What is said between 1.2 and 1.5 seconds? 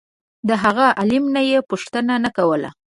نه